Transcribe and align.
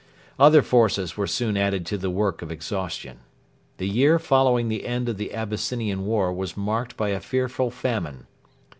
Other 0.39 0.63
forces 0.63 1.15
were 1.15 1.27
soon 1.27 1.55
added 1.55 1.85
to 1.85 1.95
the 1.99 2.09
work 2.09 2.41
of 2.41 2.51
exhaustion. 2.51 3.19
The 3.77 3.87
year 3.87 4.17
following 4.17 4.67
the 4.67 4.87
end 4.87 5.07
of 5.07 5.17
the 5.17 5.31
Abyssinian 5.31 6.07
war 6.07 6.33
was 6.33 6.57
marked 6.57 6.97
by 6.97 7.09
a 7.09 7.19
fearful 7.19 7.69
famine. 7.69 8.25